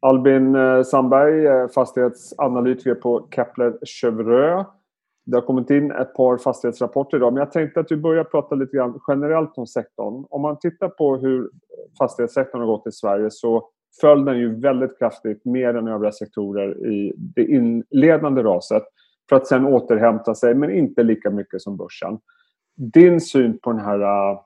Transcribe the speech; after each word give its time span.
Albin 0.00 0.54
eh, 0.54 0.82
Sandberg, 0.82 1.46
eh, 1.46 1.68
fastighetsanalytiker 1.68 2.94
på 2.94 3.28
Kepler 3.34 3.78
Chevreux. 3.82 4.66
Det 5.26 5.36
har 5.36 5.42
kommit 5.42 5.70
in 5.70 5.90
ett 5.90 6.14
par 6.14 6.38
fastighetsrapporter 6.38 7.16
idag, 7.16 7.32
men 7.32 7.40
jag 7.40 7.52
tänkte 7.52 7.80
att 7.80 7.92
vi 7.92 7.96
börjar 7.96 8.24
prata 8.24 8.54
lite 8.54 8.76
grann 8.76 9.00
generellt 9.08 9.58
om 9.58 9.66
sektorn. 9.66 10.26
Om 10.30 10.42
man 10.42 10.58
tittar 10.58 10.88
på 10.88 11.16
hur 11.16 11.50
fastighetssektorn 11.98 12.60
har 12.60 12.68
gått 12.68 12.86
i 12.86 12.92
Sverige 12.92 13.30
så 13.30 13.68
föll 14.00 14.24
den 14.24 14.38
ju 14.38 14.60
väldigt 14.60 14.98
kraftigt 14.98 15.44
mer 15.44 15.74
än 15.74 15.88
övriga 15.88 16.12
sektorer 16.12 16.86
i 16.86 17.12
det 17.16 17.44
inledande 17.44 18.42
raset 18.42 18.82
för 19.28 19.36
att 19.36 19.46
sen 19.46 19.66
återhämta 19.66 20.34
sig, 20.34 20.54
men 20.54 20.70
inte 20.70 21.02
lika 21.02 21.30
mycket 21.30 21.62
som 21.62 21.76
börsen. 21.76 22.18
Din 22.76 23.20
syn 23.20 23.58
på 23.58 23.72
den 23.72 23.80
här 23.80 24.00
eh, 24.00 24.40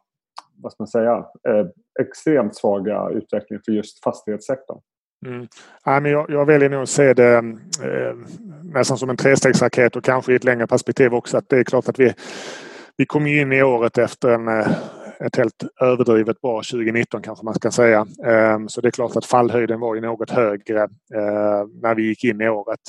vad 0.63 0.73
ska 0.73 0.83
man 0.83 0.89
säga, 0.89 1.27
extremt 2.01 2.57
svaga 2.57 3.11
utvecklingen 3.11 3.63
för 3.65 3.73
just 3.73 4.05
fastighetssektorn? 4.05 4.79
Mm. 5.27 5.49
Ja, 5.85 6.01
men 6.01 6.13
jag, 6.13 6.31
jag 6.31 6.47
väljer 6.47 6.69
nog 6.69 6.83
att 6.83 6.89
se 6.89 7.15
det 7.15 7.39
mm, 7.39 7.61
eh, 7.83 8.15
nästan 8.63 8.99
som 8.99 9.11
en 9.11 9.17
trestegsraket 9.17 9.97
och 9.97 10.05
kanske 10.05 10.33
i 10.33 10.37
ett 10.37 10.45
längre 10.45 10.67
perspektiv 10.67 11.15
också. 11.15 11.37
Att 11.37 11.49
det 11.49 11.59
är 11.59 11.65
klart 11.65 11.89
att 11.89 11.99
vi, 11.99 12.15
vi 12.97 13.07
kom 13.07 13.27
in 13.27 13.53
i 13.53 13.63
året 13.63 13.99
efter 13.99 14.29
en, 14.29 14.49
eh, 14.49 14.69
ett 15.21 15.37
helt 15.37 15.65
överdrivet 15.81 16.41
bra 16.41 16.63
2019 16.63 17.23
kanske 17.23 17.45
man 17.45 17.55
ska 17.55 17.71
säga. 17.71 18.07
Eh, 18.27 18.59
så 18.67 18.81
det 18.81 18.89
är 18.89 18.91
klart 18.91 19.17
att 19.17 19.25
fallhöjden 19.25 19.81
var 19.81 19.95
ju 19.95 20.01
något 20.01 20.31
högre 20.31 20.83
eh, 20.83 21.67
när 21.83 21.95
vi 21.95 22.03
gick 22.03 22.25
in 22.25 22.41
i 22.41 22.49
året. 22.49 22.81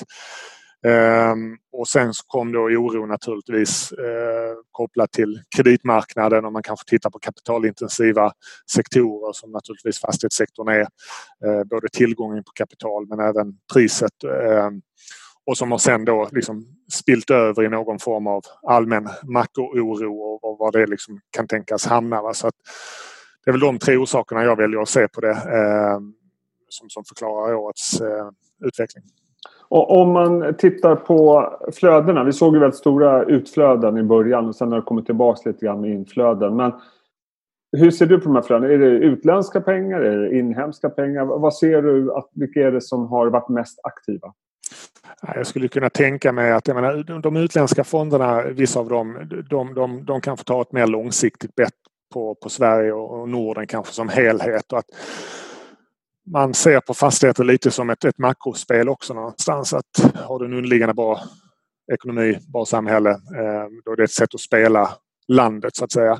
Ehm, 0.84 1.56
och 1.72 1.88
sen 1.88 2.14
så 2.14 2.22
kom 2.26 2.52
då 2.52 2.60
oro 2.60 3.06
naturligtvis 3.06 3.92
eh, 3.92 4.54
kopplat 4.70 5.12
till 5.12 5.42
kreditmarknaden 5.56 6.44
och 6.44 6.52
man 6.52 6.62
kanske 6.62 6.90
tittar 6.90 7.10
på 7.10 7.18
kapitalintensiva 7.18 8.32
sektorer 8.74 9.32
som 9.32 9.50
naturligtvis 9.50 10.00
fastighetssektorn 10.00 10.68
är. 10.68 10.86
Eh, 11.44 11.64
både 11.64 11.88
tillgången 11.92 12.44
på 12.44 12.50
kapital 12.54 13.06
men 13.08 13.20
även 13.20 13.58
priset. 13.72 14.24
Ehm, 14.24 14.80
och 15.46 15.56
som 15.56 15.70
har 15.70 15.78
sen 15.78 16.04
då 16.04 16.28
liksom 16.32 16.66
spilt 16.92 17.30
över 17.30 17.64
i 17.64 17.68
någon 17.68 17.98
form 17.98 18.26
av 18.26 18.42
allmän 18.62 19.08
makrooro 19.22 20.18
och, 20.18 20.44
och 20.44 20.58
var 20.58 20.72
det 20.72 20.86
liksom 20.86 21.20
kan 21.30 21.46
tänkas 21.46 21.86
hamna. 21.86 22.22
Va? 22.22 22.34
Så 22.34 22.46
att 22.46 22.54
det 23.44 23.50
är 23.50 23.52
väl 23.52 23.60
de 23.60 23.78
tre 23.78 23.96
orsakerna 23.96 24.44
jag 24.44 24.56
väljer 24.56 24.80
att 24.80 24.88
se 24.88 25.08
på 25.08 25.20
det 25.20 25.32
ehm, 25.32 26.14
som, 26.68 26.90
som 26.90 27.04
förklarar 27.04 27.54
årets 27.54 28.00
eh, 28.00 28.30
utveckling. 28.64 29.04
Och 29.68 30.00
om 30.00 30.12
man 30.12 30.54
tittar 30.54 30.96
på 30.96 31.50
flödena. 31.72 32.24
Vi 32.24 32.32
såg 32.32 32.54
ju 32.54 32.60
väldigt 32.60 32.78
stora 32.78 33.24
utflöden 33.24 33.98
i 33.98 34.02
början 34.02 34.48
och 34.48 34.56
sen 34.56 34.72
har 34.72 34.78
det 34.78 34.84
kommit 34.84 35.06
tillbaka 35.06 35.50
lite 35.50 35.66
grann 35.66 35.80
med 35.80 35.90
inflöden. 35.90 36.56
Men 36.56 36.72
hur 37.76 37.90
ser 37.90 38.06
du 38.06 38.18
på 38.18 38.24
de 38.24 38.34
här 38.34 38.42
flödena? 38.42 38.72
Är 38.72 38.78
det 38.78 38.86
utländska 38.86 39.60
pengar? 39.60 40.00
Är 40.00 40.18
det 40.18 40.38
inhemska 40.38 40.90
pengar? 40.90 41.24
Vad 41.24 41.54
ser 41.54 41.82
du? 41.82 42.14
Att, 42.14 42.28
vilka 42.34 42.60
är 42.60 42.72
det 42.72 42.80
som 42.80 43.06
har 43.06 43.26
varit 43.26 43.48
mest 43.48 43.78
aktiva? 43.82 44.32
Jag 45.34 45.46
skulle 45.46 45.68
kunna 45.68 45.90
tänka 45.90 46.32
mig 46.32 46.52
att 46.52 46.68
jag 46.68 46.74
menar, 46.74 47.20
de 47.22 47.36
utländska 47.36 47.84
fonderna, 47.84 48.42
vissa 48.42 48.80
av 48.80 48.88
dem, 48.88 49.28
de, 49.50 49.74
de, 49.74 50.04
de 50.04 50.20
kan 50.20 50.36
få 50.36 50.44
ta 50.44 50.62
ett 50.62 50.72
mer 50.72 50.86
långsiktigt 50.86 51.54
bett 51.54 51.74
på, 52.14 52.34
på 52.34 52.48
Sverige 52.48 52.92
och 52.92 53.28
Norden 53.28 53.66
kanske 53.66 53.92
som 53.92 54.08
helhet. 54.08 54.72
Och 54.72 54.78
att 54.78 54.90
man 56.26 56.54
ser 56.54 56.80
på 56.80 56.94
fastigheter 56.94 57.44
lite 57.44 57.70
som 57.70 57.90
ett, 57.90 58.04
ett 58.04 58.18
makrospel 58.18 58.88
också 58.88 59.14
någonstans. 59.14 59.72
Att 59.74 60.14
har 60.14 60.38
du 60.38 60.46
en 60.46 60.52
underliggande 60.52 60.94
bra 60.94 61.20
ekonomi, 61.92 62.38
bra 62.52 62.64
samhälle, 62.64 63.10
eh, 63.10 63.66
då 63.84 63.92
är 63.92 63.96
det 63.96 64.04
ett 64.04 64.10
sätt 64.10 64.34
att 64.34 64.40
spela 64.40 64.90
landet 65.28 65.76
så 65.76 65.84
att 65.84 65.92
säga. 65.92 66.18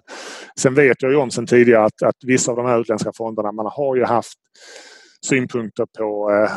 Sen 0.61 0.75
vet 0.75 1.03
jag 1.03 1.11
ju 1.11 1.17
om 1.17 1.31
sen 1.31 1.47
tidigare 1.47 1.85
att, 1.85 2.03
att 2.03 2.17
vissa 2.27 2.51
av 2.51 2.57
de 2.57 2.67
här 2.67 2.81
utländska 2.81 3.13
fonderna, 3.17 3.53
man 3.53 3.71
har 3.73 3.97
ju 3.97 4.05
haft 4.05 4.39
synpunkter 5.27 5.87
på 5.99 6.31
eh, 6.33 6.51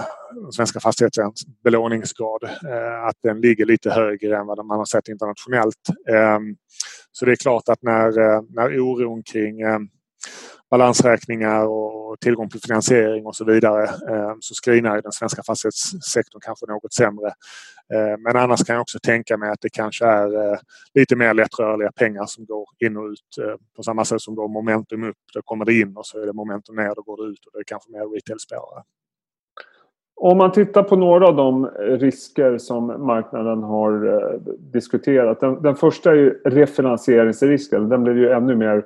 svenska 0.51 0.79
fastighetens 0.79 1.45
belåningsgrad. 1.63 2.43
Eh, 2.43 3.03
att 3.03 3.15
den 3.23 3.41
ligger 3.41 3.65
lite 3.65 3.91
högre 3.91 4.37
än 4.37 4.45
vad 4.45 4.65
man 4.65 4.77
har 4.77 4.85
sett 4.85 5.07
internationellt. 5.07 5.89
Eh, 6.09 6.39
så 7.11 7.25
det 7.25 7.31
är 7.31 7.35
klart 7.35 7.69
att 7.69 7.81
när, 7.83 8.19
eh, 8.19 8.41
när 8.49 8.79
oron 8.79 9.23
kring 9.23 9.61
eh, 9.61 9.79
balansräkningar 10.69 11.65
och 11.65 12.19
tillgång 12.19 12.49
till 12.49 12.61
finansiering 12.61 13.25
och 13.25 13.35
så 13.35 13.45
vidare 13.45 13.83
eh, 13.83 14.33
så 14.39 14.53
screenar 14.63 15.01
den 15.01 15.11
svenska 15.11 15.43
fastighetssektorn 15.43 16.41
kanske 16.41 16.65
något 16.65 16.93
sämre. 16.93 17.27
Eh, 17.93 18.17
men 18.19 18.35
annars 18.37 18.63
kan 18.63 18.73
jag 18.73 18.81
också 18.81 18.99
tänka 18.99 19.37
mig 19.37 19.49
att 19.49 19.61
det 19.61 19.69
kanske 19.69 20.05
är 20.05 20.51
eh, 20.51 20.57
lite 20.93 21.15
mer 21.15 21.33
lättrörliga 21.33 21.91
pengar 21.91 22.25
som 22.25 22.45
går 22.45 22.65
in 22.85 22.97
och 22.97 23.05
ut 23.05 23.59
på 23.75 23.83
samma 23.83 24.05
sätt 24.05 24.21
som 24.21 24.35
då 24.35 24.47
momentum 24.47 25.03
upp. 25.03 25.17
Då 25.33 25.41
kommer 25.41 25.65
det 25.65 25.73
in 25.73 25.97
och 25.97 26.05
så 26.05 26.21
är 26.21 26.25
det 26.25 26.33
momentum 26.33 26.75
ner, 26.75 26.95
då 26.95 27.01
går 27.01 27.17
det 27.17 27.31
ut 27.31 27.45
och 27.45 27.51
det 27.53 27.59
är 27.59 27.63
kanske 27.63 27.91
mer 27.91 28.15
retail-spelare. 28.15 28.83
Om 30.19 30.37
man 30.37 30.51
tittar 30.51 30.83
på 30.83 30.95
några 30.95 31.27
av 31.27 31.35
de 31.35 31.65
risker 31.99 32.57
som 32.57 32.85
marknaden 33.07 33.63
har 33.63 34.39
diskuterat. 34.71 35.39
Den, 35.39 35.61
den 35.61 35.75
första 35.75 36.11
är 36.11 36.15
ju 36.15 36.29
refinansieringsrisken. 36.45 37.89
Den 37.89 38.03
blir 38.03 38.15
ju 38.15 38.29
ännu 38.29 38.55
mer 38.55 38.85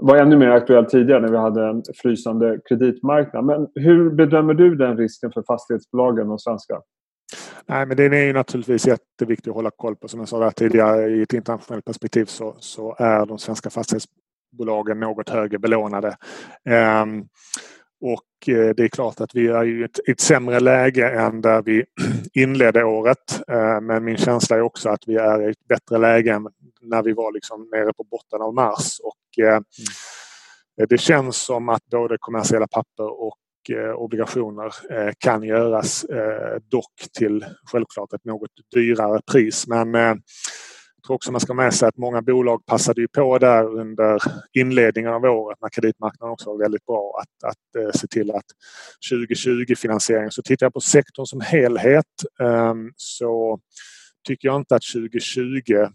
var 0.00 0.16
ännu 0.16 0.36
mer 0.36 0.48
aktuell 0.48 0.84
tidigare 0.84 1.20
när 1.20 1.28
vi 1.28 1.36
hade 1.36 1.66
en 1.66 1.82
frysande 2.02 2.60
kreditmarknad. 2.68 3.44
Men 3.44 3.68
hur 3.74 4.10
bedömer 4.10 4.54
du 4.54 4.74
den 4.74 4.96
risken 4.96 5.32
för 5.32 5.42
fastighetsbolagen 5.42 6.30
och 6.30 6.42
svenska? 6.42 6.80
Nej, 7.66 7.86
men 7.86 7.96
den 7.96 8.12
är 8.12 8.24
ju 8.24 8.32
naturligtvis 8.32 8.86
jätteviktig 8.86 9.50
att 9.50 9.56
hålla 9.56 9.70
koll 9.70 9.96
på. 9.96 10.08
Som 10.08 10.20
jag 10.20 10.28
sa 10.28 10.38
där 10.38 10.50
tidigare 10.50 11.10
i 11.10 11.22
ett 11.22 11.32
internationellt 11.32 11.84
perspektiv 11.84 12.24
så, 12.24 12.56
så 12.58 12.96
är 12.98 13.26
de 13.26 13.38
svenska 13.38 13.70
fastighetsbolagen 13.70 15.00
något 15.00 15.28
högre 15.28 15.58
belånade. 15.58 16.16
Ehm, 16.64 17.24
och 18.00 18.48
eh, 18.48 18.74
det 18.76 18.84
är 18.84 18.88
klart 18.88 19.20
att 19.20 19.34
vi 19.34 19.48
är 19.48 19.64
i 19.64 19.82
ett, 19.82 20.08
ett 20.08 20.20
sämre 20.20 20.60
läge 20.60 21.10
än 21.10 21.40
där 21.40 21.62
vi 21.62 21.84
inledde 22.32 22.84
året. 22.84 23.48
Ehm, 23.48 23.86
men 23.86 24.04
min 24.04 24.16
känsla 24.16 24.56
är 24.56 24.60
också 24.60 24.88
att 24.88 25.02
vi 25.06 25.16
är 25.16 25.48
i 25.48 25.50
ett 25.50 25.68
bättre 25.68 25.98
läge 25.98 26.32
än 26.32 26.48
när 26.80 27.02
vi 27.02 27.12
var 27.12 27.32
liksom 27.32 27.68
nere 27.72 27.92
på 27.92 28.04
botten 28.04 28.42
av 28.42 28.54
mars. 28.54 29.00
Och, 29.02 29.44
eh, 29.44 29.52
mm. 29.52 29.64
Det 30.88 30.98
känns 30.98 31.36
som 31.36 31.68
att 31.68 31.86
både 31.86 32.16
kommersiella 32.20 32.66
papper 32.66 33.22
och 33.22 33.36
eh, 33.70 33.92
obligationer 33.94 34.74
eh, 34.90 35.12
kan 35.18 35.42
göras 35.42 36.06
dock 36.70 36.94
till 37.18 37.44
självklart 37.72 38.12
ett 38.12 38.24
något 38.24 38.50
dyrare 38.74 39.20
pris. 39.32 39.66
Men 39.66 40.20
tror 41.10 41.14
också 41.14 41.32
man 41.32 41.40
ska 41.40 41.54
med 41.54 41.74
sig 41.74 41.88
att 41.88 41.96
många 41.96 42.22
bolag 42.22 42.66
passade 42.66 43.00
ju 43.00 43.08
på 43.08 43.38
där 43.38 43.64
under 43.64 44.18
inledningen 44.52 45.12
av 45.12 45.24
året 45.24 45.58
när 45.60 45.68
kreditmarknaden 45.68 46.32
också 46.32 46.50
var 46.50 46.58
väldigt 46.58 46.86
bra 46.86 47.22
att, 47.22 47.50
att 47.50 47.84
eh, 47.84 47.90
se 48.00 48.06
till 48.06 48.30
att 48.30 48.44
2020 49.10 49.74
finansiering. 49.76 50.30
Så 50.30 50.42
tittar 50.42 50.66
jag 50.66 50.72
på 50.72 50.80
sektorn 50.80 51.26
som 51.26 51.40
helhet 51.40 52.06
ehm, 52.40 52.92
så 52.96 53.58
tycker 54.28 54.48
jag 54.48 54.56
inte 54.56 54.74
att 54.74 54.82
2020... 54.94 55.72
Eh, 55.72 55.88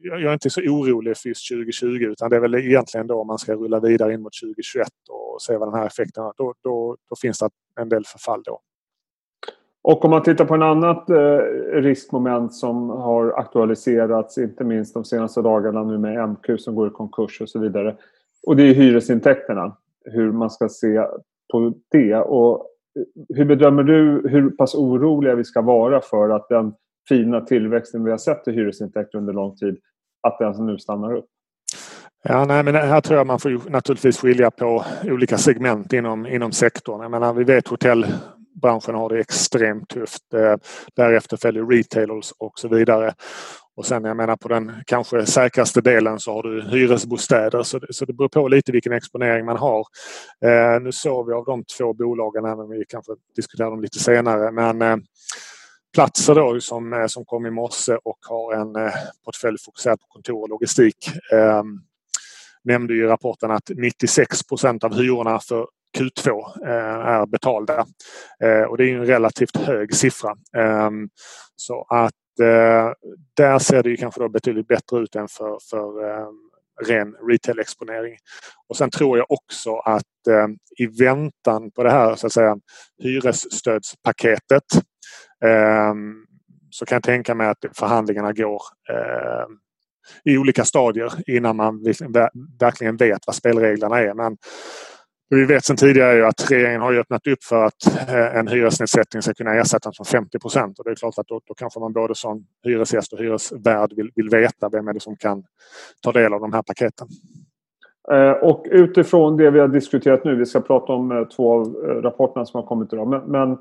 jag 0.00 0.22
är 0.22 0.32
inte 0.32 0.50
så 0.50 0.60
orolig 0.60 1.16
för 1.16 1.28
just 1.28 1.48
2020 1.48 1.86
utan 1.86 2.30
det 2.30 2.36
är 2.36 2.40
väl 2.40 2.54
egentligen 2.54 3.06
då 3.06 3.24
man 3.24 3.38
ska 3.38 3.54
rulla 3.54 3.80
vidare 3.80 4.14
in 4.14 4.22
mot 4.22 4.32
2021 4.42 4.88
och 5.10 5.42
se 5.42 5.56
vad 5.56 5.68
den 5.68 5.80
här 5.80 5.86
effekten 5.86 6.24
då, 6.36 6.54
då, 6.62 6.96
då 7.10 7.16
finns 7.20 7.38
det 7.38 7.50
en 7.80 7.88
del 7.88 8.04
förfall 8.04 8.42
då. 8.44 8.60
Och 9.84 10.04
om 10.04 10.10
man 10.10 10.22
tittar 10.22 10.44
på 10.44 10.54
en 10.54 10.62
annat 10.62 11.10
eh, 11.10 11.38
riskmoment 11.72 12.54
som 12.54 12.90
har 12.90 13.38
aktualiserats 13.38 14.38
inte 14.38 14.64
minst 14.64 14.94
de 14.94 15.04
senaste 15.04 15.42
dagarna 15.42 15.84
nu 15.84 15.98
med 15.98 16.28
MQ 16.28 16.60
som 16.60 16.74
går 16.74 16.88
i 16.88 16.90
konkurs 16.90 17.40
och 17.40 17.48
så 17.48 17.58
vidare. 17.58 17.96
Och 18.46 18.56
det 18.56 18.62
är 18.62 18.74
hyresintäkterna. 18.74 19.76
Hur 20.04 20.32
man 20.32 20.50
ska 20.50 20.68
se 20.68 21.06
på 21.52 21.74
det. 21.90 22.16
Och 22.16 22.66
eh, 22.98 23.36
hur 23.36 23.44
bedömer 23.44 23.82
du 23.82 24.28
hur 24.28 24.50
pass 24.50 24.74
oroliga 24.74 25.34
vi 25.34 25.44
ska 25.44 25.62
vara 25.62 26.00
för 26.00 26.30
att 26.30 26.48
den 26.48 26.74
fina 27.08 27.40
tillväxten 27.40 28.04
vi 28.04 28.10
har 28.10 28.18
sett 28.18 28.48
i 28.48 28.52
hyresintäkter 28.52 29.18
under 29.18 29.32
lång 29.32 29.56
tid, 29.56 29.78
att 30.20 30.38
den 30.38 30.66
nu 30.66 30.78
stannar 30.78 31.14
upp? 31.14 31.26
Ja, 32.24 32.44
nej, 32.44 32.62
men 32.62 32.74
här 32.74 33.00
tror 33.00 33.18
jag 33.18 33.26
man 33.26 33.38
får 33.38 33.70
naturligtvis 33.70 34.18
skilja 34.18 34.50
på 34.50 34.84
olika 35.04 35.38
segment 35.38 35.92
inom, 35.92 36.26
inom 36.26 36.52
sektorn. 36.52 37.02
Jag 37.02 37.10
menar, 37.10 37.32
vi 37.32 37.44
vet 37.44 37.68
hotell 37.68 38.06
branschen 38.62 38.94
har 38.94 39.08
det 39.08 39.20
extremt 39.20 39.88
tufft. 39.88 40.34
Eh, 40.34 40.56
därefter 40.96 41.36
följer 41.36 41.66
retailers 41.66 42.32
och 42.38 42.58
så 42.58 42.68
vidare. 42.68 43.14
Och 43.76 43.86
sen 43.86 44.04
jag 44.04 44.16
menar 44.16 44.36
på 44.36 44.48
den 44.48 44.72
kanske 44.86 45.26
säkraste 45.26 45.80
delen 45.80 46.20
så 46.20 46.32
har 46.32 46.42
du 46.42 46.62
hyresbostäder 46.62 47.62
så 47.62 47.78
det, 47.78 47.94
så 47.94 48.04
det 48.04 48.12
beror 48.12 48.28
på 48.28 48.48
lite 48.48 48.72
vilken 48.72 48.92
exponering 48.92 49.46
man 49.46 49.56
har. 49.56 49.86
Eh, 50.44 50.80
nu 50.82 50.92
såg 50.92 51.26
vi 51.26 51.32
av 51.32 51.44
de 51.44 51.64
två 51.78 51.92
bolagen, 51.92 52.44
även 52.44 52.60
om 52.60 52.70
vi 52.70 52.84
kanske 52.88 53.12
diskuterar 53.36 53.70
dem 53.70 53.82
lite 53.82 53.98
senare, 53.98 54.50
men 54.50 54.82
eh, 54.82 54.96
platser 55.94 56.34
då 56.34 56.60
som, 56.60 56.92
eh, 56.92 57.06
som 57.06 57.24
kom 57.24 57.46
i 57.46 57.50
morse 57.50 57.92
och 58.04 58.18
har 58.28 58.54
en 58.54 58.76
eh, 58.76 58.92
portfölj 59.24 59.56
fokuserad 59.64 60.00
på 60.00 60.06
kontor 60.06 60.42
och 60.42 60.48
logistik. 60.48 61.08
Eh, 61.32 61.62
nämnde 62.64 62.94
i 62.94 63.02
rapporten 63.02 63.50
att 63.50 63.70
96 63.76 64.42
procent 64.42 64.84
av 64.84 64.94
hyrorna 64.94 65.38
för 65.38 65.66
Q2 65.98 66.28
eh, 66.66 67.06
är 67.06 67.26
betalda. 67.26 67.86
Eh, 68.44 68.62
och 68.62 68.76
det 68.76 68.84
är 68.84 68.94
en 68.94 69.06
relativt 69.06 69.56
hög 69.56 69.94
siffra. 69.94 70.34
Ehm, 70.56 71.08
så 71.56 71.86
att 71.88 72.40
eh, 72.40 72.92
där 73.36 73.58
ser 73.58 73.82
det 73.82 73.90
ju 73.90 73.96
kanske 73.96 74.20
då 74.20 74.28
betydligt 74.28 74.68
bättre 74.68 74.98
ut 74.98 75.16
än 75.16 75.28
för, 75.28 75.58
för 75.70 76.10
ehm, 76.10 76.34
ren 76.86 77.14
retail-exponering. 77.30 78.16
Och 78.68 78.76
sen 78.76 78.90
tror 78.90 79.18
jag 79.18 79.26
också 79.28 79.76
att 79.76 80.02
i 80.78 80.86
väntan 80.86 81.70
på 81.70 81.82
det 81.82 81.90
här 81.90 82.14
så 82.14 82.26
att 82.26 82.32
säga 82.32 82.56
hyresstödspaketet 83.02 84.64
ehm, 85.44 86.14
så 86.70 86.86
kan 86.86 86.96
jag 86.96 87.02
tänka 87.02 87.34
mig 87.34 87.46
att 87.46 87.64
förhandlingarna 87.74 88.32
går 88.32 88.62
i 90.24 90.38
olika 90.38 90.64
stadier 90.64 91.12
innan 91.26 91.56
man 91.56 91.82
verkligen 92.60 92.96
vet 92.96 93.26
vad 93.26 93.36
spelreglerna 93.36 93.98
är. 93.98 94.14
Men 94.14 94.36
vi 95.36 95.44
vet 95.44 95.64
sedan 95.64 95.76
tidigare 95.76 96.26
att 96.26 96.50
regeringen 96.50 96.80
har 96.80 96.94
öppnat 96.94 97.26
upp 97.26 97.42
för 97.42 97.64
att 97.64 98.08
eh, 98.08 98.36
en 98.36 98.48
hyresnedsättning 98.48 99.22
ska 99.22 99.34
kunna 99.34 99.54
ersättas 99.54 99.98
med 100.00 100.06
50 100.06 100.38
procent. 100.38 100.78
Och 100.78 100.84
det 100.84 100.90
är 100.90 100.94
klart 100.94 101.18
att 101.18 101.28
då, 101.28 101.40
då 101.44 101.54
kanske 101.54 101.80
man 101.80 101.92
både 101.92 102.14
som 102.14 102.46
hyresgäst 102.64 103.12
och 103.12 103.18
hyresvärd 103.18 103.92
vill, 103.96 104.10
vill 104.14 104.28
veta 104.28 104.68
vem 104.68 104.88
är 104.88 104.92
det 104.92 105.00
som 105.00 105.16
kan 105.16 105.44
ta 106.02 106.12
del 106.12 106.32
av 106.34 106.40
de 106.40 106.52
här 106.52 106.62
paketen. 106.62 107.08
Eh, 108.12 108.30
och 108.30 108.66
utifrån 108.70 109.36
det 109.36 109.50
vi 109.50 109.60
har 109.60 109.68
diskuterat 109.68 110.24
nu, 110.24 110.36
vi 110.36 110.46
ska 110.46 110.60
prata 110.60 110.92
om 110.92 111.12
eh, 111.12 111.24
två 111.24 111.52
av 111.52 111.74
rapporterna 112.02 112.46
som 112.46 112.60
har 112.60 112.66
kommit 112.66 112.92
idag. 112.92 113.08
Men, 113.08 113.20
men 113.20 113.58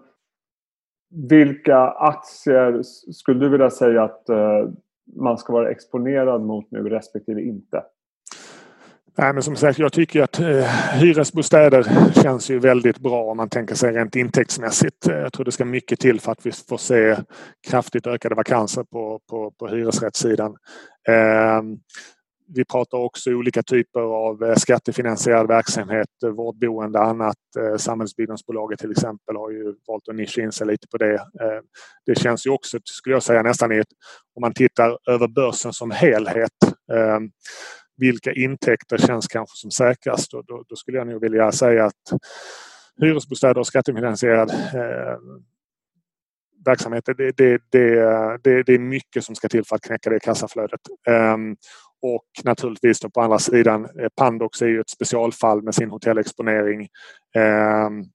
vilka 1.30 1.78
aktier 1.88 2.82
skulle 3.14 3.40
du 3.40 3.50
vilja 3.50 3.70
säga 3.70 4.04
att 4.04 4.24
man 5.16 5.38
ska 5.38 5.54
vara 5.54 5.72
exponerad 5.72 6.42
mot 6.42 6.72
nu 6.72 6.90
respektive 6.90 7.42
inte? 7.42 7.84
Nej, 9.22 9.34
men 9.34 9.44
som 9.44 9.56
sagt, 9.56 9.80
jag 9.80 9.94
tycker 9.94 10.22
att 10.22 10.40
eh, 10.40 10.64
hyresbostäder 10.94 12.12
känns 12.24 12.50
ju 12.50 12.60
väldigt 12.60 13.00
bra 13.00 13.24
om 13.24 13.38
man 13.38 13.50
tänker 13.50 13.76
sig 13.76 13.92
rent 13.92 14.16
intäktsmässigt. 14.16 15.08
Eh, 15.08 15.16
jag 15.16 15.34
tror 15.34 15.46
det 15.46 15.52
ska 15.52 15.66
mycket 15.66 16.00
till 16.00 16.20
för 16.20 16.32
att 16.32 16.46
vi 16.46 16.52
får 16.52 16.78
se 16.78 17.18
kraftigt 17.68 18.08
ökade 18.08 18.36
vakanser 18.36 18.84
på, 18.84 19.20
på, 19.30 19.52
på 19.52 19.68
hyresrättssidan. 19.68 20.56
Eh, 21.10 21.62
vi 22.56 22.66
pratar 22.66 22.98
också 22.98 23.32
olika 23.32 23.64
typer 23.64 24.00
av 24.00 24.44
eh, 24.44 24.56
skattefinansierad 24.56 25.48
verksamhet, 25.48 26.24
eh, 26.26 26.30
vårdboende 26.30 27.00
och 27.00 27.06
annat. 27.06 27.38
Samhällsbyggnadsbolaget 27.78 28.80
till 28.80 28.92
exempel 28.92 29.36
har 29.36 29.52
ju 29.52 29.64
valt 29.88 30.08
att 30.10 30.16
nischa 30.16 30.42
in 30.42 30.52
sig 30.52 30.68
lite 30.68 30.88
på 30.88 30.98
det. 30.98 31.16
Ehm, 31.16 31.64
det 32.06 32.16
känns 32.16 32.46
ju 32.46 32.50
också, 32.50 32.80
skulle 32.84 33.16
jag 33.16 33.24
säga, 33.24 33.42
nästan 33.42 33.72
i 33.72 33.78
ett, 33.78 33.88
om 34.36 34.42
man 34.42 34.54
tittar 34.54 34.98
över 35.10 35.28
börsen 35.28 35.74
som 35.74 35.92
helhet 35.92 36.52
ehm, 36.94 37.32
vilka 38.02 38.34
intäkter 38.34 38.98
känns 38.98 39.28
kanske 39.28 39.58
som 39.58 39.72
säkrast? 39.72 40.34
Och 40.34 40.46
då, 40.46 40.64
då 40.68 40.76
skulle 40.76 40.98
jag 40.98 41.08
nog 41.08 41.22
vilja 41.22 41.52
säga 41.52 41.86
att 41.86 42.22
hyresbostäder 43.02 43.58
och 43.58 43.68
skattefinansierad 43.68 44.50
eh, 44.50 45.18
verksamhet, 46.66 47.06
det, 47.06 47.14
det, 47.14 47.62
det, 47.70 48.38
det, 48.44 48.64
det 48.64 48.74
är 48.74 48.80
mycket 48.80 49.24
som 49.24 49.36
ska 49.36 49.48
till 49.48 49.66
för 49.66 49.76
att 49.76 49.82
knäcka 49.82 50.10
det 50.10 50.20
kassaflödet. 50.20 50.82
Um, 51.10 51.56
och 52.02 52.26
naturligtvis 52.44 53.00
då 53.00 53.10
på 53.10 53.22
andra 53.22 53.40
sidan, 53.40 53.84
eh, 53.84 54.10
Pandox 54.16 54.62
är 54.62 54.68
ju 54.68 54.80
ett 54.80 54.90
specialfall 54.90 55.62
med 55.62 55.76
sin 55.76 55.90
hotellexponering. 55.90 56.88
Um, 57.36 58.06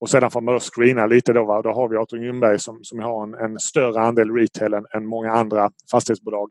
och 0.00 0.10
sedan 0.10 0.30
får 0.30 0.40
man 0.40 0.54
då 0.54 0.60
screena 0.60 1.06
lite 1.06 1.32
då. 1.32 1.44
Va? 1.44 1.62
Då 1.62 1.72
har 1.72 1.88
vi 1.88 1.96
Arthur 1.96 2.18
Ljungberg 2.18 2.58
som, 2.58 2.78
som 2.82 2.98
har 2.98 3.22
en, 3.22 3.34
en 3.34 3.58
större 3.58 4.00
andel 4.00 4.30
retail 4.30 4.74
än, 4.74 4.86
än 4.94 5.06
många 5.06 5.32
andra 5.32 5.70
fastighetsbolag. 5.90 6.48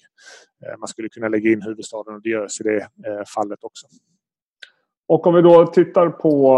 Eh, 0.66 0.80
man 0.80 0.88
skulle 0.88 1.10
kunna 1.10 1.28
lägga 1.28 1.52
in 1.52 1.62
huvudstaden 1.62 2.16
och 2.16 2.22
Diös 2.22 2.62
i 2.62 2.64
det 2.64 2.78
eh, 2.78 3.24
fallet 3.36 3.64
också. 3.64 3.88
Och 5.08 5.28
om 5.28 5.36
vi 5.36 5.42
då 5.42 5.68
tittar 5.68 6.10
på 6.10 6.58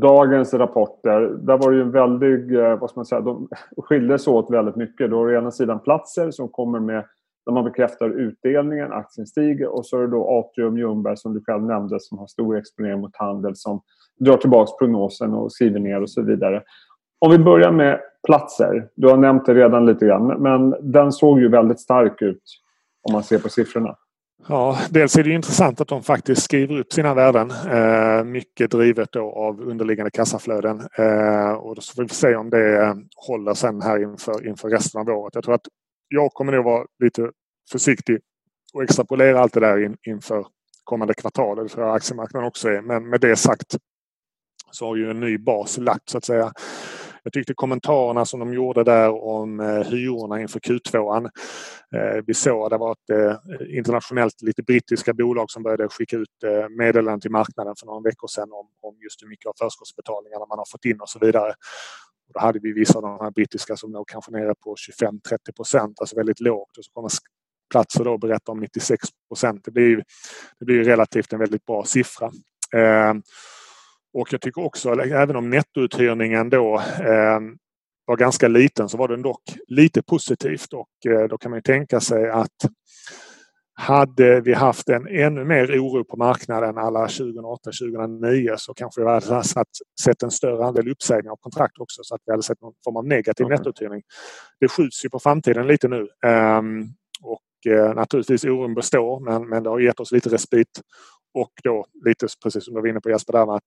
dagens 0.00 0.54
rapporter. 0.54 1.20
Där 1.20 1.58
var 1.58 1.70
det 1.70 1.76
ju 1.76 1.82
en 1.82 1.90
väldig, 1.90 2.54
eh, 2.54 2.78
vad 2.78 2.90
ska 2.90 2.98
man 2.98 3.06
säga, 3.06 3.20
de 3.20 3.48
skiljer 3.76 4.18
sig 4.18 4.32
åt 4.32 4.50
väldigt 4.50 4.76
mycket. 4.76 5.10
Då 5.10 5.16
har 5.16 5.26
å 5.26 5.38
ena 5.38 5.50
sidan 5.50 5.80
Platser 5.80 6.30
som 6.30 6.48
kommer 6.48 6.80
med 6.80 7.04
där 7.46 7.52
man 7.52 7.64
bekräftar 7.64 8.08
utdelningen, 8.08 8.92
aktien 8.92 9.26
stiger 9.26 9.68
och 9.68 9.86
så 9.86 9.98
är 9.98 10.00
det 10.00 10.10
då 10.10 10.28
Atrium 10.28 10.78
Ljungberg 10.78 11.16
som 11.16 11.34
du 11.34 11.44
själv 11.44 11.62
nämnde 11.62 12.00
som 12.00 12.18
har 12.18 12.26
stor 12.26 12.56
exponering 12.56 13.00
mot 13.00 13.16
handel 13.16 13.56
som 13.56 13.80
drar 14.20 14.36
tillbaka 14.36 14.72
prognosen 14.78 15.34
och 15.34 15.52
skriver 15.52 15.80
ner 15.80 16.02
och 16.02 16.10
så 16.10 16.22
vidare. 16.22 16.62
Om 17.18 17.30
vi 17.30 17.38
börjar 17.38 17.72
med 17.72 18.00
platser. 18.26 18.88
Du 18.94 19.08
har 19.08 19.16
nämnt 19.16 19.46
det 19.46 19.54
redan 19.54 19.86
lite 19.86 20.06
grann 20.06 20.26
men 20.26 20.92
den 20.92 21.12
såg 21.12 21.40
ju 21.40 21.48
väldigt 21.48 21.80
stark 21.80 22.22
ut 22.22 22.42
om 23.02 23.12
man 23.12 23.22
ser 23.22 23.38
på 23.38 23.48
siffrorna. 23.48 23.96
Ja, 24.48 24.78
dels 24.90 25.16
är 25.16 25.24
det 25.24 25.30
intressant 25.30 25.80
att 25.80 25.88
de 25.88 26.02
faktiskt 26.02 26.42
skriver 26.42 26.78
upp 26.78 26.92
sina 26.92 27.14
värden. 27.14 27.50
Eh, 27.50 28.24
mycket 28.24 28.70
drivet 28.70 29.12
då 29.12 29.32
av 29.32 29.60
underliggande 29.60 30.10
kassaflöden. 30.10 30.80
Eh, 30.98 31.52
och 31.52 31.74
då 31.74 31.82
får 31.96 32.02
vi 32.02 32.08
se 32.08 32.36
om 32.36 32.50
det 32.50 32.82
eh, 32.82 32.94
håller 33.26 33.54
sen 33.54 33.82
här 33.82 34.02
inför, 34.02 34.46
inför 34.48 34.68
resten 34.68 35.00
av 35.00 35.08
året. 35.08 35.34
Jag 35.34 35.44
tror 35.44 35.54
att 35.54 35.66
jag 36.12 36.32
kommer 36.32 36.52
nog 36.52 36.64
vara 36.64 36.86
lite 36.98 37.30
försiktig 37.72 38.18
och 38.74 38.82
extrapolera 38.82 39.40
allt 39.40 39.52
det 39.52 39.60
där 39.60 39.84
in, 39.84 39.96
inför 40.06 40.46
kommande 40.84 41.14
kvartal. 41.14 41.56
Det 41.56 41.68
tror 41.68 41.86
jag 41.86 41.96
aktiemarknaden 41.96 42.48
också 42.48 42.68
är. 42.68 42.82
Men 42.82 43.08
med 43.08 43.20
det 43.20 43.36
sagt 43.36 43.76
så 44.70 44.86
har 44.86 44.96
ju 44.96 45.10
en 45.10 45.20
ny 45.20 45.38
bas 45.38 45.78
lagt 45.78 46.08
så 46.08 46.18
att 46.18 46.24
säga. 46.24 46.52
Jag 47.24 47.32
tyckte 47.32 47.54
kommentarerna 47.54 48.24
som 48.24 48.40
de 48.40 48.54
gjorde 48.54 48.84
där 48.84 49.24
om 49.24 49.60
eh, 49.60 49.66
hyrorna 49.66 50.40
inför 50.40 50.60
Q2. 50.60 51.24
Eh, 51.94 52.22
vi 52.26 52.34
såg 52.34 52.64
att 52.64 52.70
det 52.70 52.78
var 52.78 52.92
ett 52.92 53.10
eh, 53.10 53.76
internationellt 53.76 54.42
lite 54.42 54.62
brittiska 54.62 55.14
bolag 55.14 55.50
som 55.50 55.62
började 55.62 55.88
skicka 55.88 56.16
ut 56.16 56.28
meddelanden 56.78 57.20
till 57.20 57.30
marknaden 57.30 57.74
för 57.78 57.86
några 57.86 58.00
veckor 58.00 58.28
sedan 58.28 58.52
om, 58.52 58.66
om 58.80 58.98
just 59.02 59.22
hur 59.22 59.28
mycket 59.28 59.46
av 59.46 59.52
förskottsbetalningarna 59.58 60.46
man 60.46 60.58
har 60.58 60.66
fått 60.70 60.84
in 60.84 61.00
och 61.00 61.08
så 61.08 61.18
vidare. 61.18 61.54
Och 62.32 62.40
då 62.40 62.46
hade 62.46 62.58
vi 62.58 62.72
vissa 62.72 62.98
av 62.98 63.02
de 63.02 63.18
här 63.20 63.30
brittiska 63.30 63.76
som 63.76 63.92
låg 63.92 64.08
kanske 64.08 64.32
nere 64.32 64.54
på 64.54 64.74
25-30 65.00 65.52
procent, 65.56 66.00
alltså 66.00 66.16
väldigt 66.16 66.40
lågt. 66.40 66.78
Och 66.78 66.84
så 66.84 66.90
kommer 66.92 67.10
platser 67.70 68.04
då 68.04 68.18
berätta 68.18 68.52
om 68.52 68.60
96 68.60 69.08
procent. 69.28 69.64
Det 69.64 69.70
blir, 69.70 70.04
det 70.58 70.64
blir 70.64 70.84
relativt 70.84 71.32
en 71.32 71.38
väldigt 71.38 71.66
bra 71.66 71.84
siffra. 71.84 72.26
Eh, 72.76 73.14
och 74.14 74.32
jag 74.32 74.40
tycker 74.40 74.64
också, 74.64 74.90
även 74.92 75.36
om 75.36 75.50
nettouthyrningen 75.50 76.50
då 76.50 76.78
eh, 76.80 77.40
var 78.04 78.16
ganska 78.16 78.48
liten 78.48 78.88
så 78.88 78.96
var 78.96 79.08
den 79.08 79.22
dock 79.22 79.42
lite 79.66 80.02
positivt 80.02 80.72
och 80.72 81.06
eh, 81.06 81.28
då 81.28 81.38
kan 81.38 81.50
man 81.50 81.62
tänka 81.62 82.00
sig 82.00 82.30
att 82.30 82.56
hade 83.74 84.40
vi 84.40 84.52
haft 84.52 84.88
en 84.88 85.06
ännu 85.06 85.44
mer 85.44 85.80
oro 85.80 86.04
på 86.04 86.16
marknaden 86.16 86.78
alla 86.78 87.06
2008-2009 87.06 88.54
så 88.56 88.74
kanske 88.74 89.00
vi 89.00 89.08
hade 89.08 89.44
sett 90.00 90.22
en 90.22 90.30
större 90.30 90.64
andel 90.64 90.88
uppsägningar 90.88 91.32
av 91.32 91.36
kontrakt 91.36 91.78
också 91.78 92.02
så 92.04 92.14
att 92.14 92.20
vi 92.26 92.32
hade 92.32 92.42
sett 92.42 92.60
någon 92.60 92.74
form 92.84 92.96
av 92.96 93.06
negativ 93.06 93.46
okay. 93.46 93.58
nettouthyrning. 93.58 94.02
Det 94.60 94.68
skjuts 94.68 95.04
ju 95.04 95.10
på 95.10 95.18
framtiden 95.18 95.66
lite 95.66 95.88
nu. 95.88 96.08
Um, 96.26 96.94
och 97.22 97.72
uh, 97.72 97.94
naturligtvis 97.94 98.44
oron 98.44 98.74
består 98.74 99.20
men, 99.20 99.48
men 99.48 99.62
det 99.62 99.70
har 99.70 99.80
gett 99.80 100.00
oss 100.00 100.12
lite 100.12 100.28
respit. 100.28 100.80
Och 101.34 101.52
då 101.64 101.86
lite 102.06 102.26
precis 102.42 102.64
som 102.64 102.74
du 102.74 102.80
var 102.80 102.88
inne 102.88 103.00
på 103.00 103.10
Jesper, 103.10 103.32
där, 103.32 103.56
att 103.56 103.64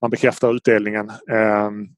man 0.00 0.10
bekräftar 0.10 0.54
utdelningen. 0.54 1.10
Um, 1.10 1.88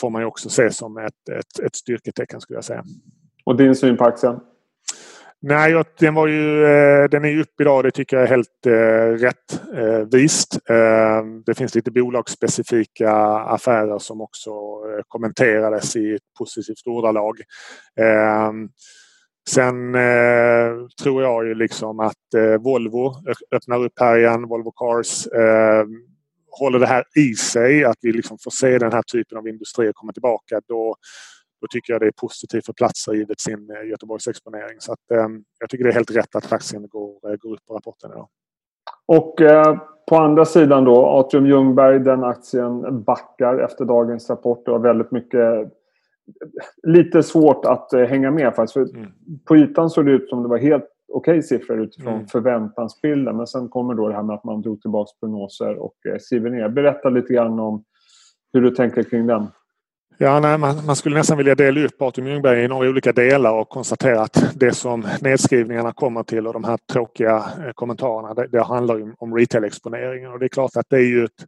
får 0.00 0.10
man 0.10 0.22
ju 0.22 0.26
också 0.26 0.48
se 0.48 0.70
som 0.70 0.96
ett, 0.96 1.28
ett, 1.38 1.64
ett 1.66 1.76
styrketecken 1.76 2.40
skulle 2.40 2.56
jag 2.56 2.64
säga. 2.64 2.84
Och 3.44 3.56
din 3.56 3.74
syn 3.74 3.96
på 3.96 4.04
aktien? 4.04 4.40
Nej, 5.44 5.82
den, 5.98 6.14
var 6.14 6.26
ju, 6.26 6.64
eh, 6.64 7.08
den 7.08 7.24
är 7.24 7.28
ju 7.28 7.40
uppe 7.40 7.62
idag. 7.62 7.84
Det 7.84 7.90
tycker 7.90 8.16
jag 8.16 8.24
är 8.24 8.30
helt 8.30 8.66
eh, 8.66 9.26
rättvist. 9.26 10.58
Eh, 10.68 10.76
eh, 10.76 11.24
det 11.46 11.54
finns 11.54 11.74
lite 11.74 11.90
bolagsspecifika 11.90 13.12
affärer 13.26 13.98
som 13.98 14.20
också 14.20 14.50
kommenterades 15.08 15.96
i 15.96 16.14
ett 16.14 16.22
positivt 16.38 16.86
ordalag. 16.86 17.36
Sen 19.50 19.94
eh, 19.94 20.86
tror 21.02 21.22
jag 21.22 21.46
ju 21.46 21.54
liksom 21.54 22.00
att 22.00 22.34
eh, 22.36 22.62
Volvo 22.62 23.14
öppnar 23.54 23.84
upp 23.84 24.00
här 24.00 24.18
igen. 24.18 24.48
Volvo 24.48 24.72
Cars 24.76 25.28
håller 26.60 26.78
det 26.78 26.86
här 26.86 27.04
i 27.16 27.34
sig, 27.34 27.84
att 27.84 27.98
vi 28.00 28.12
liksom 28.12 28.38
får 28.44 28.50
se 28.50 28.78
den 28.78 28.92
här 28.92 29.02
typen 29.02 29.38
av 29.38 29.48
industrier 29.48 29.92
komma 29.94 30.12
tillbaka. 30.12 30.60
Då, 30.68 30.96
då 31.62 31.66
tycker 31.70 31.92
jag 31.92 32.00
det 32.02 32.06
är 32.06 32.20
positivt 32.20 32.66
för 32.66 32.72
platser 32.72 33.12
givet 33.12 33.40
sin 33.40 33.70
eh, 33.70 33.88
Göteborgsexponering. 33.90 34.76
Så 34.78 34.92
att, 34.92 35.10
eh, 35.10 35.28
jag 35.60 35.70
tycker 35.70 35.84
det 35.84 35.90
är 35.90 35.94
helt 35.94 36.16
rätt 36.16 36.36
att 36.36 36.52
aktien 36.52 36.88
går, 36.88 37.30
eh, 37.30 37.36
går 37.36 37.52
upp 37.54 37.66
på 37.68 37.74
rapporten 37.74 38.10
idag. 38.10 38.28
Och 39.06 39.40
eh, 39.40 39.76
på 40.08 40.16
andra 40.16 40.44
sidan 40.44 40.84
då, 40.84 41.06
Atrium 41.06 41.46
Ljungberg, 41.46 41.98
den 41.98 42.24
aktien 42.24 43.02
backar 43.04 43.58
efter 43.58 43.84
dagens 43.84 44.30
rapport. 44.30 44.64
Det 44.64 44.70
var 44.70 44.78
väldigt 44.78 45.10
mycket 45.10 45.72
lite 46.82 47.22
svårt 47.22 47.64
att 47.64 47.92
eh, 47.92 48.00
hänga 48.00 48.30
med 48.30 48.54
faktiskt. 48.54 48.72
För 48.72 48.96
mm. 48.96 49.10
På 49.44 49.56
ytan 49.56 49.90
såg 49.90 50.06
det 50.06 50.12
ut 50.12 50.28
som 50.28 50.42
det 50.42 50.48
var 50.48 50.58
helt 50.58 50.88
okej 51.12 51.38
okay 51.38 51.42
siffror 51.42 51.80
utifrån 51.80 52.14
mm. 52.14 52.26
förväntansbilden. 52.26 53.36
Men 53.36 53.46
sen 53.46 53.68
kommer 53.68 53.94
då 53.94 54.08
det 54.08 54.14
här 54.14 54.22
med 54.22 54.34
att 54.34 54.44
man 54.44 54.62
drog 54.62 54.80
tillbaka 54.80 55.10
prognoser 55.20 55.76
och 55.76 55.94
eh, 56.08 56.18
skriver 56.20 56.50
ner. 56.50 56.68
Berätta 56.68 57.08
lite 57.08 57.34
grann 57.34 57.60
om 57.60 57.84
hur 58.52 58.60
du 58.60 58.70
tänker 58.70 59.02
kring 59.02 59.26
den. 59.26 59.46
Ja, 60.22 60.40
nej, 60.40 60.58
man, 60.58 60.86
man, 60.86 60.96
skulle 60.96 61.16
nästan 61.16 61.38
vilja 61.38 61.54
dela 61.54 61.80
upp 61.80 62.02
Artur 62.02 62.26
Ljungberg 62.26 62.64
i 62.64 62.68
några 62.68 62.88
olika 62.88 63.12
delar 63.12 63.52
och 63.52 63.68
konstatera 63.68 64.22
att 64.22 64.44
det 64.54 64.74
som 64.74 65.08
nedskrivningarna 65.20 65.92
kommer 65.92 66.22
till 66.22 66.46
och 66.46 66.52
de 66.52 66.64
här 66.64 66.78
tråkiga 66.92 67.36
eh, 67.36 67.72
kommentarerna 67.74 68.34
det, 68.34 68.46
det 68.46 68.62
handlar 68.62 68.98
ju 68.98 69.14
om 69.18 69.34
retail-exponeringen. 69.34 70.32
Och 70.32 70.38
det 70.38 70.46
är 70.46 70.48
klart 70.48 70.76
att 70.76 70.86
det 70.90 70.96
är 70.96 71.04
ju 71.04 71.24
ett, 71.24 71.46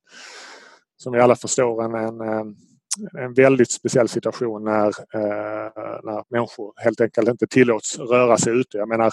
som 0.96 1.12
vi 1.12 1.20
alla 1.20 1.36
förstår 1.36 1.84
en, 1.84 1.94
en, 1.94 2.20
eh, 2.20 3.24
en 3.24 3.34
väldigt 3.34 3.70
speciell 3.70 4.08
situation 4.08 4.64
när, 4.64 4.86
eh, 4.86 5.70
när 6.02 6.30
människor 6.30 6.72
helt 6.84 7.00
enkelt 7.00 7.28
inte 7.28 7.46
tillåts 7.46 7.98
röra 7.98 8.36
sig 8.38 8.60
ute. 8.60 8.78
Jag 8.78 8.88
menar, 8.88 9.12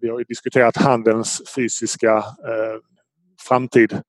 vi 0.00 0.08
har 0.08 0.18
ju 0.18 0.24
diskuterat 0.24 0.76
handelns 0.76 1.42
fysiska 1.56 2.16
eh, 2.16 2.80
framtid 3.48 4.00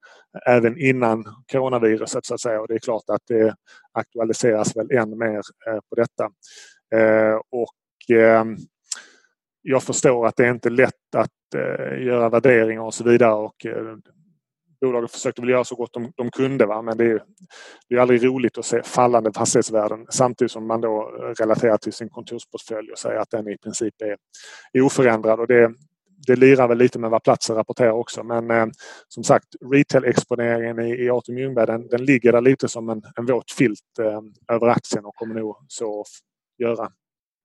även 0.45 0.77
innan 0.77 1.25
coronaviruset 1.51 2.25
så 2.25 2.33
att 2.33 2.41
säga 2.41 2.61
och 2.61 2.67
det 2.67 2.73
är 2.73 2.79
klart 2.79 3.03
att 3.07 3.21
det 3.27 3.55
aktualiseras 3.91 4.75
väl 4.75 4.91
än 4.91 5.17
mer 5.17 5.41
eh, 5.67 5.79
på 5.89 5.95
detta. 5.95 6.29
Eh, 6.95 7.39
och 7.51 8.15
eh, 8.17 8.45
jag 9.61 9.83
förstår 9.83 10.27
att 10.27 10.35
det 10.35 10.45
är 10.45 10.51
inte 10.51 10.69
lätt 10.69 11.15
att 11.15 11.29
göra 11.99 12.29
värderingar 12.29 12.81
och 12.81 12.93
så 12.93 13.03
vidare 13.03 13.33
och 13.33 13.65
bolaget 14.81 15.11
försökte 15.11 15.41
väl 15.41 15.49
göra 15.49 15.63
så 15.63 15.75
gott 15.75 15.93
de, 15.93 16.11
de 16.15 16.31
kunde. 16.31 16.65
Va? 16.65 16.81
Men 16.81 16.97
det 16.97 17.05
är, 17.05 17.23
det 17.89 17.95
är 17.95 17.99
aldrig 17.99 18.25
roligt 18.25 18.57
att 18.57 18.65
se 18.65 18.83
fallande 18.83 19.33
fastighetsvärden 19.33 20.05
samtidigt 20.09 20.51
som 20.51 20.67
man 20.67 20.81
då 20.81 21.01
relaterar 21.37 21.77
till 21.77 21.93
sin 21.93 22.09
kontorsportfölj 22.09 22.91
och 22.91 22.97
säger 22.97 23.19
att 23.19 23.29
den 23.29 23.47
i 23.47 23.57
princip 23.57 24.01
är, 24.01 24.17
är 24.73 24.81
oförändrad. 24.81 25.39
Och 25.39 25.47
det, 25.47 25.73
det 26.27 26.35
lirar 26.35 26.67
väl 26.67 26.77
lite 26.77 26.99
med 26.99 27.09
vad 27.09 27.23
platsen 27.23 27.55
rapporterar 27.55 27.91
också. 27.91 28.23
Men 28.23 28.51
eh, 28.51 28.65
som 29.07 29.23
sagt, 29.23 29.47
retail-exponeringen 29.61 30.79
i, 30.79 31.03
i 31.03 31.09
Artur 31.09 31.33
Ljungberg 31.33 31.65
den, 31.65 31.87
den, 31.87 32.05
ligger 32.05 32.31
där 32.31 32.41
lite 32.41 32.67
som 32.67 32.89
en, 32.89 33.01
en 33.15 33.25
våt 33.25 33.51
filt 33.51 33.99
eh, 33.99 34.55
över 34.55 34.67
aktien 34.67 35.05
och 35.05 35.15
kommer 35.15 35.35
nog 35.35 35.55
så 35.67 36.03
göra. 36.57 36.87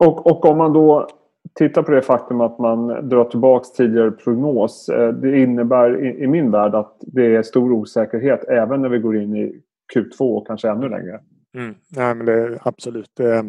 Och, 0.05 0.27
och 0.27 0.45
om 0.45 0.59
man 0.59 0.73
då 0.73 1.09
tittar 1.55 1.83
på 1.83 1.91
det 1.91 2.03
faktum 2.03 2.41
att 2.41 2.59
man 2.59 3.09
drar 3.09 3.25
tillbaks 3.25 3.73
tidigare 3.73 4.11
prognos. 4.11 4.89
Eh, 4.89 5.13
det 5.13 5.39
innebär 5.39 6.05
i, 6.05 6.25
i 6.25 6.27
min 6.27 6.51
värld 6.51 6.75
att 6.75 6.97
det 7.01 7.37
är 7.37 7.43
stor 7.43 7.73
osäkerhet 7.73 8.45
även 8.45 8.83
när 8.83 8.89
vi 8.89 8.99
går 8.99 9.17
in 9.17 9.37
i 9.37 9.63
Q2 9.95 10.21
och 10.21 10.47
kanske 10.47 10.71
ännu 10.71 10.89
längre. 10.89 11.21
Mm. 11.57 11.75
Nej, 11.97 12.15
men 12.15 12.27
det 12.27 12.33
är 12.33 12.59
absolut. 12.63 13.21
Eh, 13.21 13.43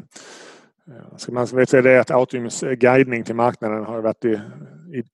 ska 1.16 1.32
man 1.32 1.48
säga 1.48 1.82
det 1.82 2.00
att 2.00 2.12
Autiums 2.12 2.62
guidning 2.62 3.24
till 3.24 3.36
marknaden 3.36 3.86
har 3.86 4.02
varit 4.02 4.26
i, 4.26 4.40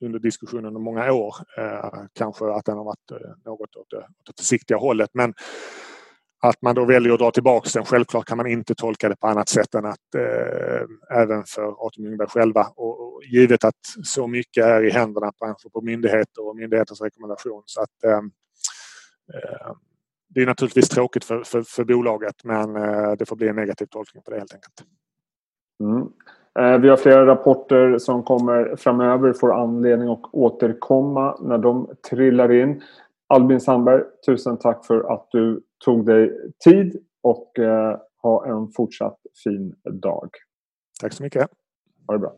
under 0.01 0.19
diskussionen 0.19 0.65
under 0.65 0.81
många 0.81 1.13
år. 1.13 1.35
Eh, 1.57 2.03
kanske 2.13 2.45
att 2.45 2.65
den 2.65 2.77
har 2.77 2.83
varit 2.83 3.11
eh, 3.11 3.17
något 3.45 3.75
åt 3.75 3.89
det, 3.89 3.97
åt 3.97 4.25
det 4.25 4.33
försiktiga 4.37 4.77
hållet. 4.77 5.09
Men 5.13 5.33
att 6.43 6.61
man 6.61 6.75
då 6.75 6.85
väljer 6.85 7.13
att 7.13 7.19
dra 7.19 7.31
tillbaka 7.31 7.69
den. 7.73 7.85
Självklart 7.85 8.25
kan 8.25 8.37
man 8.37 8.47
inte 8.47 8.75
tolka 8.75 9.09
det 9.09 9.15
på 9.15 9.27
annat 9.27 9.49
sätt 9.49 9.75
än 9.75 9.85
att 9.85 10.15
eh, 10.15 11.17
även 11.19 11.43
för 11.45 11.87
Atom 11.87 12.03
Ljungberg 12.03 12.27
själva 12.29 12.67
och, 12.75 13.01
och, 13.01 13.23
givet 13.23 13.63
att 13.63 13.81
så 14.03 14.27
mycket 14.27 14.65
är 14.65 14.83
i 14.83 14.89
händerna 14.89 15.31
på, 15.31 15.69
på 15.73 15.81
myndigheter 15.81 16.47
och 16.47 16.55
myndighetens 16.55 17.01
rekommendation 17.01 17.63
så 17.65 17.81
att 17.81 18.03
eh, 18.03 18.17
eh, 19.33 19.73
det 20.29 20.41
är 20.41 20.45
naturligtvis 20.45 20.89
tråkigt 20.89 21.23
för, 21.23 21.43
för, 21.43 21.61
för 21.61 21.83
bolaget 21.83 22.43
men 22.43 22.75
eh, 22.75 23.11
det 23.11 23.25
får 23.25 23.35
bli 23.35 23.47
en 23.47 23.55
negativ 23.55 23.85
tolkning 23.85 24.23
på 24.23 24.31
det 24.31 24.37
helt 24.37 24.53
enkelt. 24.53 24.83
Mm. 25.83 26.07
Eh, 26.59 26.77
vi 26.77 26.89
har 26.89 26.97
flera 26.97 27.25
rapporter 27.25 27.97
som 27.97 28.23
kommer 28.23 28.75
framöver, 28.75 29.33
får 29.33 29.53
anledning 29.53 30.09
att 30.09 30.21
återkomma 30.31 31.37
när 31.41 31.57
de 31.57 31.89
trillar 32.09 32.51
in. 32.51 32.81
Albin 33.27 33.59
Sandberg, 33.59 34.03
tusen 34.25 34.57
tack 34.57 34.85
för 34.85 35.13
att 35.13 35.27
du 35.31 35.61
tog 35.85 36.05
dig 36.05 36.51
tid 36.65 37.03
och 37.23 37.59
eh, 37.59 37.99
ha 38.21 38.45
en 38.45 38.67
fortsatt 38.67 39.17
fin 39.43 39.75
dag. 40.01 40.29
Tack 41.01 41.13
så 41.13 41.23
mycket. 41.23 41.49
Ha 42.07 42.13
det 42.13 42.19
bra. 42.19 42.33